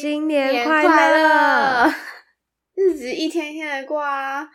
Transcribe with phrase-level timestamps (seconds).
[0.00, 1.92] 新年快乐！
[2.76, 4.48] 日子一天一天的过啊，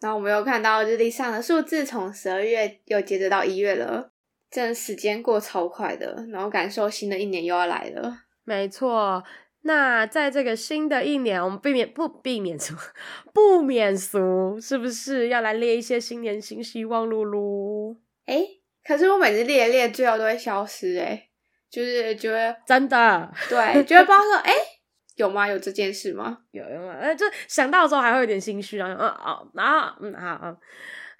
[0.00, 4.12] 然后我们又看到日历上的数字，从十二月又接着到一月了，
[4.50, 8.18] 真的时间过超快的，然后感受新的一年又要来了。
[8.44, 9.24] 没错，
[9.62, 12.78] 那在这个新的一年，我们避免不避免什么？
[13.32, 17.08] 不免俗，是不是要来列一些新年新希望？
[17.08, 18.44] 噜噜，哎，
[18.84, 21.28] 可是我每次列列，最后都会消失，哎。
[21.70, 24.58] 就是觉得真的，对，觉得不知道说，哎、欸，
[25.20, 25.46] 有吗？
[25.46, 26.38] 有这件事吗？
[26.50, 26.94] 有有吗？
[26.94, 30.56] 哎，就想到的时候还会有点心虚，然后嗯哦，然后嗯好啊。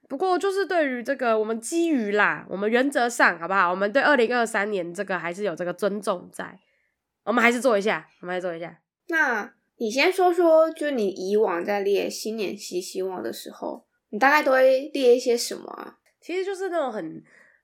[0.09, 3.71] 不过就是对于这个，我们基于啦，我们原则上好不好？
[3.71, 6.59] 我们对二零二三年这个还是有这个尊重在，
[7.25, 8.81] 我们还是做一下，我们来做一下。
[9.09, 15.99] 那你先说说，就你以往在列新年新希望的时候，你大概都会列一些什么啊？
[16.21, 17.23] 其实就是那种很。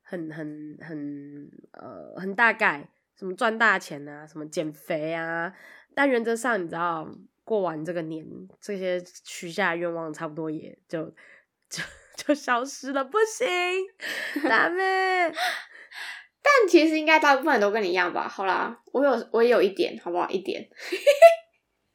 [0.09, 5.53] 很很很呃很大概，什么赚大钱啊，什么减肥啊，
[5.97, 7.11] 但原则上你知道，
[7.43, 8.23] 过完这个年，
[8.61, 11.07] 这些许下的愿望差不多也就
[11.71, 11.83] 就
[12.15, 13.49] 就消失了，不行，
[14.47, 15.33] 达咩？
[16.43, 18.29] 但其实应该大部分人都跟你一样吧？
[18.29, 20.29] 好啦，我有我也有一点，好不好？
[20.29, 20.69] 一点，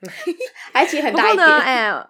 [0.74, 2.08] 还其实很大一点，哎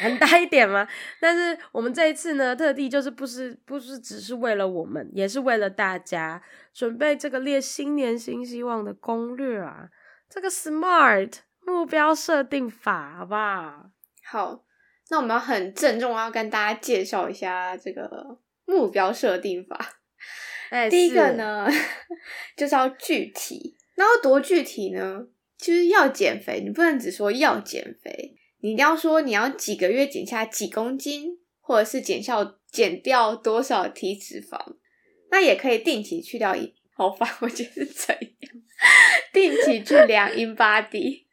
[0.00, 0.88] 很大一点吗？
[1.20, 9.88] 但是我们这一次呢，特地就是不是不是只是为了我们，也是为了大家准备这个列新年新希望的攻略啊，
[10.34, 13.88] 这个 SMART 目标设定法，好不好？
[14.24, 14.64] 好，
[15.08, 20.00] 那我们要很郑重要跟大家介绍一下这个目标设定法。
[20.70, 21.68] 哎，第一个呢，
[22.56, 25.24] 就是要具体，那要多具体呢？
[25.56, 28.36] 就是要减肥，你不能只说要减肥。
[28.58, 34.58] 你一定要说你要几个月减下几公斤，或者是减下减掉多少体脂肪，
[35.30, 38.20] 那也可以定期去掉一，好烦，我觉得是这样，
[39.34, 41.24] 定期去量 InBody。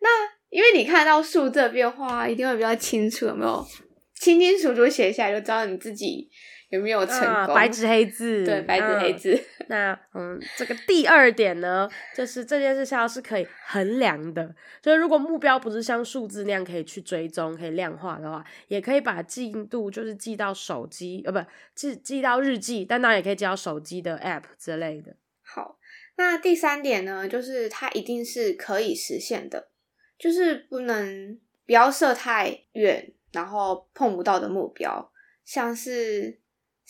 [0.00, 0.08] 那
[0.50, 3.66] 因为你看到数字的变化，一定会比较清楚，有没有？
[4.14, 6.30] 清清楚楚写下来，就知道你自己。
[6.70, 7.26] 有没有成功？
[7.26, 9.32] 啊、白纸黑字，对，白纸黑字。
[9.32, 14.54] 嗯那嗯，这个第二点呢，就是这件事情是可以衡量的。
[14.82, 21.38] 就是如果目标不是像数字那样可以去追踪、可以量化的话，也可以把进度就是记到手机，呃，不，
[21.74, 25.16] 记记到日记，但当然也可以记到手机的 App 之类的。
[25.42, 25.77] 好，
[26.18, 29.70] 那第三点呢，就是它一定是可以实现的，
[30.18, 35.10] 就是不能不要设太远，然后碰不到的目标，
[35.46, 36.38] 像是。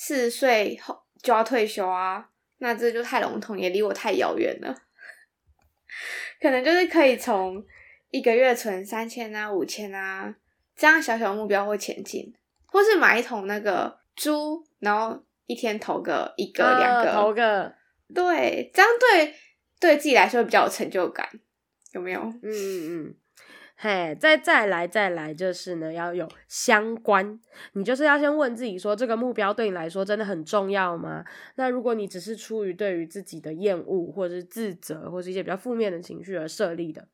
[0.01, 4.73] 四十岁后就要退休啊，那这就太笼统，也离我太遥远了。
[6.41, 7.61] 可能就是可以从
[8.11, 10.33] 一个月存三千啊、五千啊
[10.77, 12.33] 这样小小目标会前进，
[12.67, 17.75] 或是买一桶那个猪，然后一天投个一个两个，投个，
[18.15, 19.35] 对，这样对
[19.81, 21.29] 对自己来说比较有成就感，
[21.93, 22.21] 有没有？
[22.21, 23.15] 嗯嗯嗯。
[23.81, 27.39] 嘿，再再来再来，就是呢，要有相关。
[27.75, 31.25] 你就是要先问自己说，这个目标对你来说真的很重要吗？
[31.55, 37.07] 那如果你只是出于对于自己的厌恶，或者是自责，或是一些比较负面的情绪而设立的，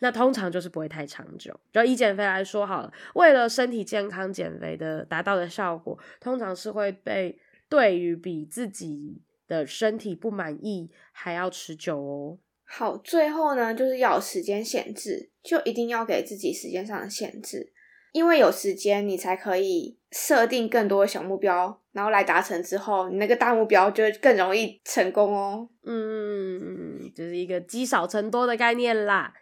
[0.00, 1.54] 那通常就是不会太长久。
[1.72, 7.38] 就以减肥来说好了，为了身体健康减肥的达到的效果，通常是会被
[7.68, 12.38] 对于比自己的身体不满意还要持久哦。
[12.64, 17.72] 好，最后呢，就是要有时间限制，就一定要给自己时间上的限制，
[18.12, 25.68] 因为有时间，你才可以设定更多的小目标，然后来达成之后，你那个大目标就会更容易成功哦。
[25.84, 29.32] 嗯，就是一个积少成多的概念啦。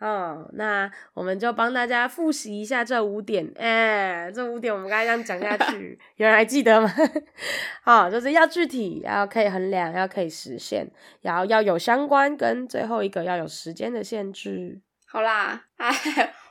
[0.00, 3.46] 哦，那我们就帮大家复习一下这五点。
[3.56, 6.90] 哎、欸，这五点我们刚才这样讲下去， 有人还记得吗？
[7.84, 10.90] 好、哦，就是要具体，要可以衡量，要可以实现，
[11.20, 14.80] 然后要有相关，跟最后一个要有时间的限制。
[15.06, 15.92] 好啦，哎，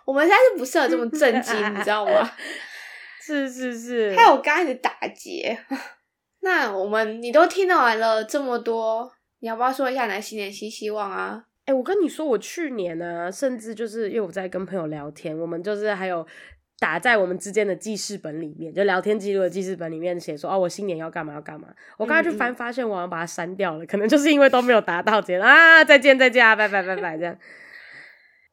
[0.06, 2.31] 我们现在是不适合这么震惊，你知道吗？
[3.20, 5.60] 是是是，还有刚开始打结。
[6.42, 11.45] 那我们你都听到完了这么多，你要不要说一下你的新年新希望啊？
[11.74, 16.25] 我跟你说，我去年呢、啊，甚至就是因为我在跟朋友聊天，我们就是还有
[16.80, 21.68] 打在我们之间的记事本里面，就聊天记录的记事本里面写说，哦，我新年要干嘛要干嘛。
[21.98, 27.38] 我刚才去翻，发现我好像把它删掉了，嗯嗯，可能就是因为都没有达到，直接啊，再见再见啊，拜拜拜拜这样。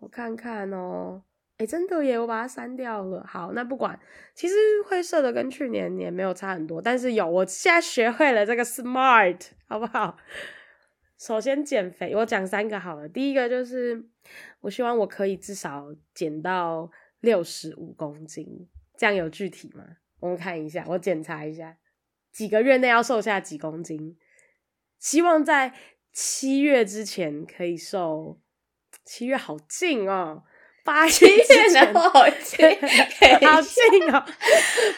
[0.01, 1.23] 我看看哦，
[1.59, 3.25] 哎、欸，真的耶，我把它删掉了。
[3.27, 3.99] 好，那不管，
[4.35, 4.55] 其实
[4.87, 10.17] 会设的跟去年也没有差很多，但是有，我现在学会了这个 SMART，好不好？
[11.27, 13.09] 首先减肥，我讲三个好了。
[13.09, 14.09] 第一个就是，
[14.61, 16.89] 我希望我可以至少减到
[17.19, 19.85] 六十五公斤，这样有具体吗？
[20.21, 21.79] 我们看一下，我检查一下，
[22.31, 24.17] 几个月内要瘦下几公斤？
[25.01, 25.75] 希望在
[26.13, 28.41] 七月之前可以瘦
[29.05, 30.45] 七月好近哦。
[30.87, 32.65] 八月之前好近，
[33.49, 34.25] 好近哦！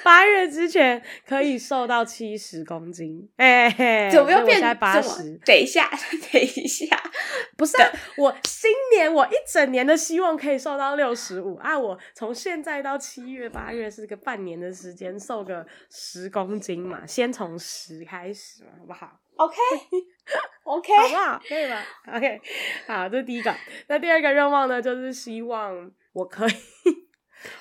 [0.05, 5.41] 八月之前可以瘦到七十公斤，哎、欸，怎么又变在八十？
[5.47, 5.91] 等一下，
[6.31, 6.87] 等一下，
[7.57, 11.77] 不是、啊、我新年我一整年的希望可以瘦到六十五啊！
[11.79, 20.93] 我从现在到七月八月是个半年的时间，瘦个十公斤嘛，先从十开始嘛，好不好？OK，OK?
[20.99, 21.41] 好不好？
[21.49, 21.83] 可以吗
[22.13, 22.41] ？OK，
[22.87, 23.55] 好，这是第一个。
[23.87, 26.53] 那第二个愿望呢，就是希望我可以，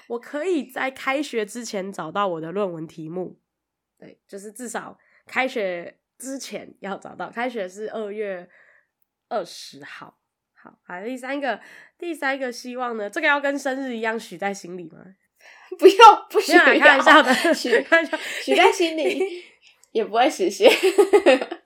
[0.07, 3.39] 我可以在开学之前找到我的论文题目。
[3.99, 4.97] 对，就是至少
[5.27, 7.29] 开学之前要找到。
[7.29, 8.49] 开学是二月
[9.29, 10.17] 二十号。
[10.55, 11.59] 好，好，第三个，
[11.97, 14.97] 第三个希望呢，这个要跟生日一样许在心里吗？
[15.77, 17.69] 不要，不需要，开玩笑的，许
[18.41, 19.43] 许在心里。
[19.93, 20.69] 也不会实现，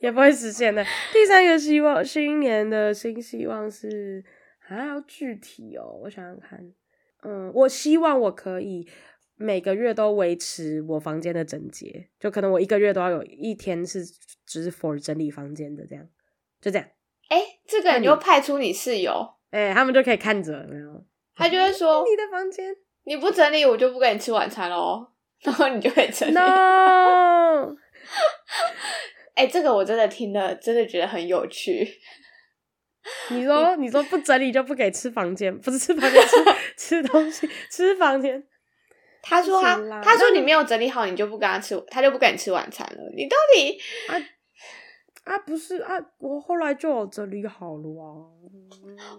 [0.01, 0.83] 也不会实现的。
[1.13, 4.23] 第三个希望，新年的新希望是
[4.59, 5.99] 还要具体哦。
[6.03, 6.59] 我想想看，
[7.23, 8.87] 嗯，我希望我可以
[9.35, 14.03] 每个月都维持我房间的整洁，就可能我一个月都要有一天是
[14.45, 16.05] 只是 for 整理房间的，这样
[16.59, 16.87] 就这样。
[17.29, 21.05] 哎、欸，这个你就派出你室友，哎、欸，他们就可以看着，没有？
[21.35, 25.07] 他就会说 你的房间你不整理，我就不给你吃晚餐喽。
[25.43, 26.33] 然后你就会整理。
[26.33, 27.75] No!
[29.35, 31.87] 哎、欸，这个我真的听了，真的觉得很有趣。
[33.31, 36.37] 你说，你说不整理就不给吃房间，不是吃房间，吃
[37.01, 38.43] 吃东西，吃房间。
[39.23, 43.11] 他说他，他说你没有整理好，你就不跟他吃，他就不跟你吃晚餐了。
[43.15, 44.15] 你到底啊
[45.23, 48.27] 啊不是啊，我后来就有整理好了啊。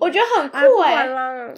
[0.01, 1.55] 我觉得很酷哎、欸啊。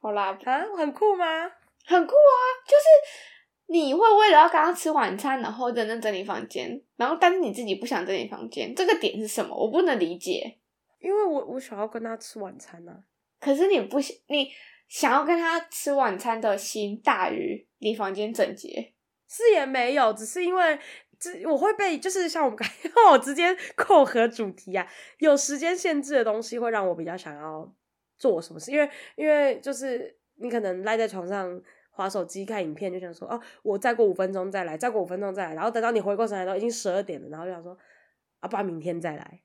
[0.00, 1.50] 好啦，啊，很酷吗？
[1.86, 2.34] 很酷啊，
[2.66, 3.33] 就是。
[3.66, 9.56] 你会为了要跟他吃晚餐，然后认真整理房间，然后但是你自己不想整理房间，这个点是什么？
[9.56, 10.58] 我不能理解。
[11.00, 13.04] 因为我我想要跟他吃晚餐啊，
[13.40, 14.48] 可是你不想，你
[14.88, 18.92] 想要跟他吃晚餐的心大于你房间整洁，
[19.28, 20.78] 是也没有，只是因为
[21.18, 24.86] 这我会被就是像我们刚刚我直接扣合主题啊，
[25.18, 27.70] 有时间限制的东西会让我比较想要
[28.16, 31.60] 做什么事，因为因为就是你可能赖在床上。
[31.94, 37.78] 滑手机看影片，就想说哦，我再过五分钟再来，再过五分钟再来，然后等到你回过神来都已经十二点了，然后就想说
[38.40, 39.40] 啊，不然明天再来，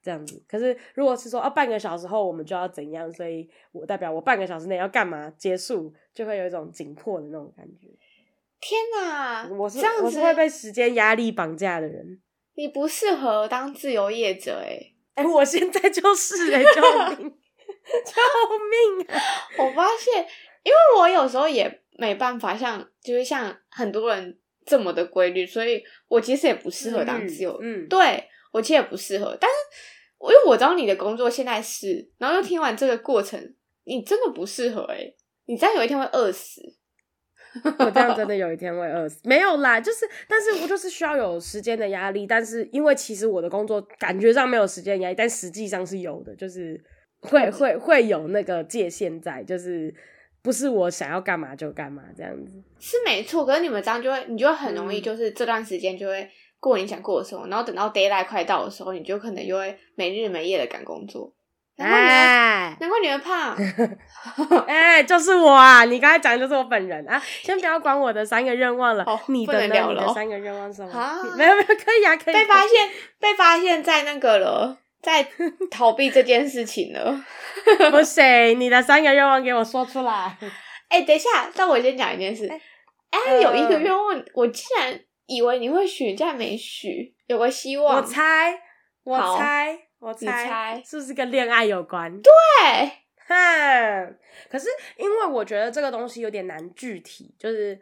[0.00, 0.42] 这样子。
[0.48, 7.88] 可是如果是说啊，半个小时后我们就要怎样，所以我代表我半个小时内要干嘛结束，就会有一种紧迫的那种感觉。
[8.60, 12.20] 天哪，我是我是会被时间压力绑架的人。
[12.54, 16.82] 你不适合当自由业者哎、欸，哎、欸，我现在就是哎、欸，救
[17.22, 17.30] 命，
[18.04, 18.14] 救
[18.96, 19.20] 命啊！
[19.58, 20.26] 我发现。
[20.64, 27.58] 因为我有时候也没办法像，就是像很多人这么的规律，所以我其实也不适合当自由。
[27.60, 29.36] 嗯，嗯对我其实也不适合。
[29.40, 29.56] 但是，
[30.20, 35.16] 因为我知道你的工作现在是，然后又听完这个过程，你真的不适合诶、欸、
[35.46, 36.60] 你这样有一天会饿死。
[37.78, 39.20] 我这样真的有一天会饿死？
[39.24, 42.26] 没有啦，就是，但是我就是需要有时间的压力。
[42.26, 46.78] 但是因为其实我的工作感觉上没有时间压力，但实际上是有的，就是
[47.20, 49.92] 会会会有那个界限在，就是。
[50.48, 53.44] 不是我想要干嘛就干嘛这样子，是没错。
[53.44, 56.26] 可是你们这样就会，你就会很容易，就是这段时间就会
[56.58, 61.30] 过你想过的生活，嗯、然后等到 d a y l i g h t 快到的时候，你就可能就会没日没夜的赶工作。
[61.76, 64.64] 难怪你会，哎、难怪你会胖。
[64.66, 65.84] 哎、欸，就是我啊！
[65.84, 67.22] 你刚才讲的就是我本人啊！
[67.42, 69.86] 先不要管我的三个愿望了，哦、你的呢？
[69.90, 70.98] 你的三个愿望是什么？
[70.98, 72.34] 啊、没有没有，可以啊，可以。
[72.34, 72.88] 被发现，
[73.20, 74.78] 被发现在那个了。
[75.00, 75.26] 在
[75.70, 77.24] 逃避这件事情了，
[77.90, 80.36] 不行，你的三个愿望给我说出来。
[80.88, 82.48] 哎、欸，等一下，让我先讲一件事。
[83.10, 87.96] 哎、有一个愿望，呃、我竟然以为你会许，竟然没许，有个希望。
[87.96, 88.58] 我猜，
[89.04, 92.10] 我猜，我猜，猜是不是跟恋爱有关？
[92.20, 92.30] 对，
[93.26, 94.18] 哼。
[94.50, 97.78] 可是因为我觉得这个东西有点难具体，就是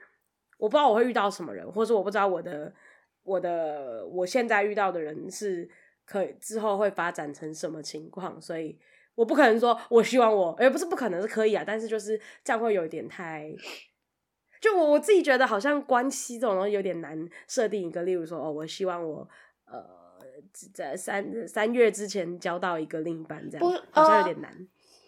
[0.58, 2.73] 我不知道我会遇到什么人，或者我不知道我的
[3.23, 5.68] 我的我现在遇到的人是。
[6.07, 8.41] 可以之后会发展成什么情况？
[8.41, 8.79] 所以
[9.15, 13.53] 我不可能说，我希望我，也不是不可能是可以啊，但是就是这样会有一点太，
[14.61, 19.29] 就我我自己觉得好像关系这种东西有点难设定一个，例如说哦，我希望我
[19.67, 19.85] 呃
[20.73, 24.51] 在三三月之前交到一个另一半，这样不好像有点难。
[24.53, 24.67] 呃、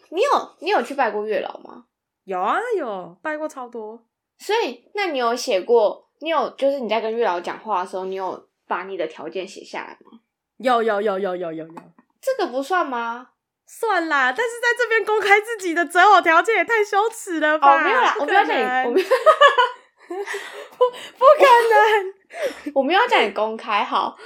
[0.09, 1.85] 你有你有去拜过月老吗？
[2.25, 4.05] 有啊，有拜过超多。
[4.37, 6.09] 所以那你有写过？
[6.19, 10.19] 你有就是你在跟月老讲话的时候，你有把你的条件写下来吗？
[10.59, 11.73] 有有有有有有有，
[12.21, 13.29] 这个不算吗？
[13.65, 17.75] 算啦，但是在这边公开自己的择偶条件也太羞耻了吧？
[17.75, 19.07] 哦，没有啦，我没有叫你，我没有，
[20.09, 20.85] 不
[21.17, 23.83] 不可能，我没有叫你公开。
[23.83, 24.17] 好，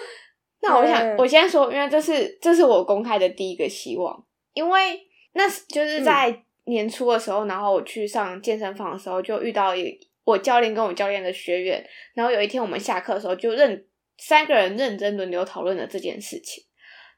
[0.62, 4.98] 那我想我先说，因为这是这是我公开的第一个希望，因为
[5.34, 11.86] 那就是在年初的时候，嗯、然后我去上健身房的时候，就遇到一我教练跟我教练的学员，
[12.16, 13.86] 然后有一天我们下课的时候就认
[14.18, 16.64] 三个人认真轮流讨论了这件事情，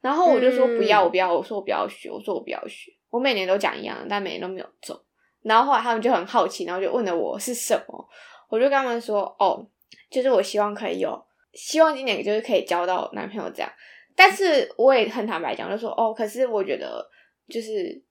[0.02, 5.00] 然后我就说不要，我不要，我说我不要学，我说我不要学，我每年都讲一样的，但每年都没有中。
[5.42, 8.10] 然后后来他们就很好奇，然后就问了我是什么，
[8.50, 9.68] 我就跟他们说哦，
[10.10, 11.24] 就是我希望可以有，
[11.54, 13.72] 希望今年就是可以交到男朋友这样。
[14.16, 17.08] 但是我也很坦白讲，就说哦，可是我觉得
[17.50, 18.02] 就是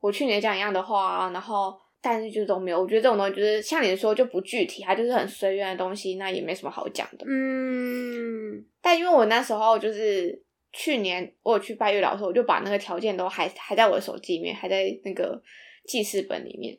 [0.00, 2.78] 我去年讲一样的话，然后但是就都没有。
[2.78, 7.24] 我觉得这种东西就是像你说就不具体，它就是很随缘的东西，那也没什么好讲的。
[7.26, 8.62] 嗯。
[8.82, 10.42] 但因为我那时候就是
[10.72, 15.40] 去年我有去拜月老的时候，我就把那个条件都还还在我的手机里面，还在那个
[15.86, 16.76] 记事本里面。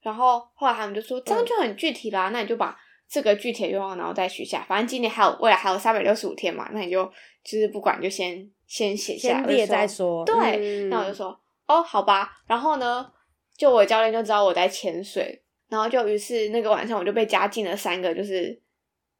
[0.00, 2.74] 然后后来他们就说这样就很具体啦，嗯、那你就把
[3.08, 7.10] 这个具体的愿望然后再许下，反正今年还有未来还有三百六十五天嘛，那你就。
[7.42, 10.22] 就是不管就先先写下来，先列再说。
[10.26, 11.28] 对，嗯、那我就说
[11.66, 12.30] 哦，好吧。
[12.46, 13.10] 然后呢，
[13.60, 18.58] 就我教练就知道我在潜水，然后就于是那个晚上我就被加进了三个就是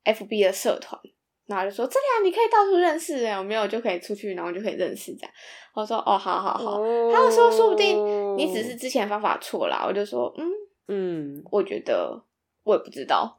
[0.04, 0.98] FB 的社团，
[1.44, 5.32] 然后就说这里啊，你可以到处认识人，有没有就可以出去，然后就可以认识这样。
[5.74, 6.80] 我说哦，好好好。
[6.80, 10.48] 哦、他就说说不定你只是之前方法错了，我就说嗯
[10.88, 12.24] 嗯，我觉得
[12.64, 13.38] 我也不知道。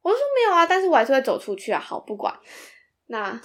[0.00, 1.80] 我就说没有啊，但是我还是会走出去啊。
[1.80, 2.32] 好，不管
[3.06, 3.40] 那。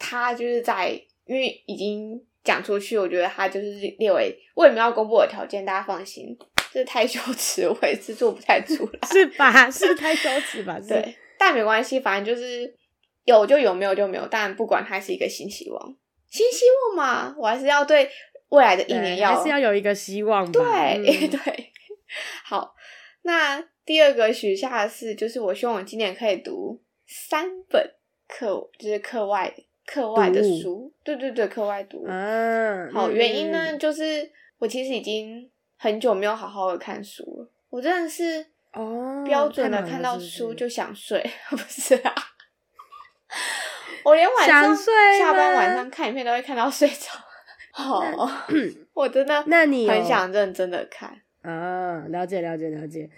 [0.00, 0.90] 他就是在，
[1.26, 3.66] 因为已经讲出去，我觉得他就是
[3.98, 6.34] 列为为什么要公布我的条件，大家放心，
[6.72, 9.70] 这太羞耻，我也是做不太出来，是吧？
[9.70, 10.80] 是太羞耻吧？
[10.88, 12.74] 对，但没关系，反正就是
[13.24, 14.26] 有就有，没有就没有。
[14.30, 15.96] 但不管它是一个新希望，
[16.30, 18.08] 新希望嘛，我还是要对
[18.48, 20.50] 未来的一年要还是要有一个希望。
[20.50, 21.72] 对、嗯、 对，
[22.46, 22.74] 好，
[23.24, 27.92] 那第二个许下的是，就是我希望我今年可以读三本
[28.26, 29.54] 课，就是课外。
[29.90, 32.04] 课外的书，读对对对，课外读。
[32.06, 37.50] 嗯，好，原因呢，嗯、就是我其实已经很久没有好好的看书了。
[37.70, 41.18] 我真的是哦，标准的看到书就想睡，
[41.50, 42.14] 哦、 不是啊？
[44.04, 44.76] 我连晚上
[45.18, 47.10] 下班晚上看影片都会看到睡着。
[47.72, 48.02] 好，
[48.92, 52.04] 我真的，那你很想认真的看啊？
[52.10, 53.08] 了解了解了解。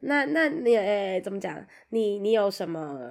[0.00, 1.66] 那那你怎么讲？
[1.90, 3.10] 你你有什么？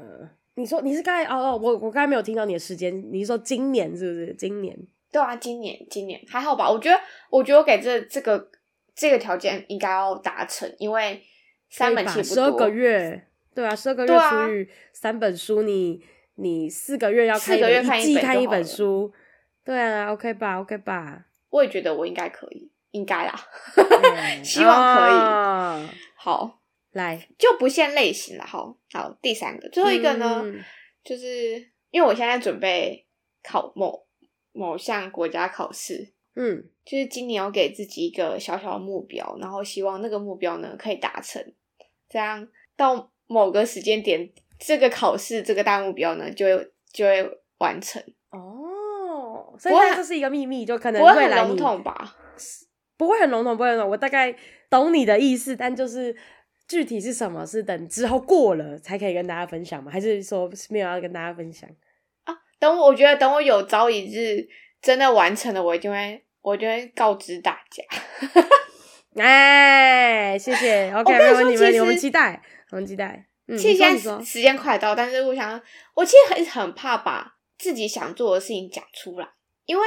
[0.55, 2.93] 你说你是刚才哦哦，我我刚才没有听到你的时间。
[3.11, 4.33] 你是说今年是不是？
[4.35, 4.77] 今年
[5.11, 6.69] 对啊，今年今年还好吧？
[6.69, 8.49] 我觉得我觉得我给这这个
[8.95, 11.23] 这个条件应该要达成，因为
[11.69, 16.03] 三本书十二个月，对啊，十二个月除以三本书，你
[16.35, 19.11] 你四个月要看一本，一季看一本书，
[19.63, 21.25] 对啊，OK 吧？OK 吧？
[21.49, 23.33] 我也觉得我应该可以，应该啦，
[24.43, 26.59] 希望可以，哦、好。
[26.93, 30.63] 来就不限类型了，好，好，第三个，最后一个呢，嗯、
[31.03, 31.55] 就是
[31.89, 33.07] 因为我现在准备
[33.41, 34.05] 考某
[34.51, 41.43] 某项国家考试，嗯，就是今年要给自己一个小小的目标，然后希望那个目标呢可以达成，
[42.07, 42.47] 这样
[42.77, 49.55] 到某个时间点，这个考试这个大目标呢就会就会完成哦。
[49.57, 52.15] 所以这是一个秘密，就可能未来不会很笼统吧？
[52.97, 53.91] 不会很笼统，不会很笼统。
[53.91, 54.35] 我大概
[54.69, 56.15] 懂你的意思，但就是。
[56.67, 57.45] 具体是什么？
[57.45, 59.91] 是等之后过了才可以跟大家分享吗？
[59.91, 61.69] 还是说没有要跟大家分享
[62.23, 62.33] 啊？
[62.59, 64.47] 等我，我觉得等我有朝一日
[64.81, 67.83] 真的完成了，我一定会，我就会告知大家。
[69.21, 70.91] 哎，谢谢。
[70.93, 72.41] OK，没问题，没问题，我们期待，
[72.71, 73.27] 我们期待。
[73.47, 75.61] 嗯，其实现在时间快到，但是我想，
[75.93, 79.27] 我其实很很怕把自己想做的事情讲出来，
[79.65, 79.83] 因为。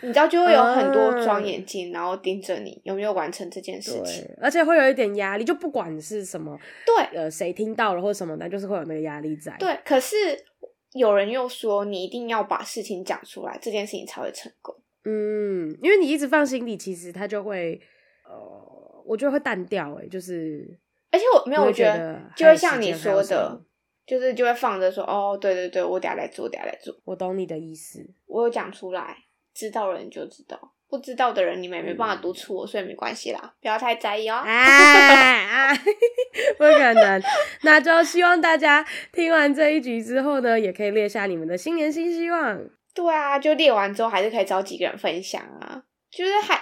[0.00, 9.56] 你知道就会有很多双眼睛，然后盯着你有没有完成这件事情，而且会有一点压力，就不管是什么，对，呃，谁听到了或什么的，就是会有那个压力在。
[9.58, 10.16] 对，可是
[10.92, 14.74] 有人又说，你一定要把事情讲出来，这件事情才会成功。
[15.04, 17.80] 嗯，因为你一直放心里，其实他就会，
[18.24, 19.94] 呃，我觉得会淡掉。
[20.00, 20.78] 哎，就是，
[21.10, 23.60] 而且我没有，我觉得就会像你说的，
[24.06, 26.94] 就是就会放着说，哦，对对对，我等下来做，等下来做。
[27.04, 29.16] 我懂你的意思，我有讲出来。
[29.54, 34.34] 知道的人就知道，不知道的人你们也没办法督促我，嗯、所以没关系啦，不要太在意哦。
[34.34, 35.74] 啊，
[36.58, 37.22] 不可能，
[37.62, 42.60] 那就希望大家听完这一集之后呢，也可以列下你们的新年新希望。
[42.92, 45.82] 对啊，就列完之后还是可以找几个人分享啊。
[46.10, 46.60] 就是还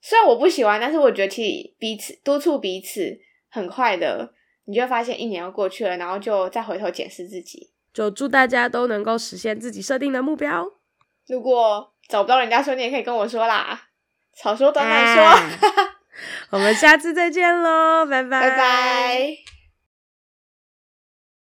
[0.00, 4.32] 虽然我不喜欢，但是我觉得其实彼此督促彼此，很快的，
[4.64, 7.70] 你就会发现一年要过去了，然后就再回头检视自己。
[7.92, 10.66] 就祝大家都能够实现自己设定的目标。
[11.26, 13.80] 如果找不到人家说，你也可以跟我说啦。
[14.34, 15.96] 少说短短说，啊、
[16.50, 18.40] 我们下次再见喽，拜拜。
[18.40, 19.55] 拜拜。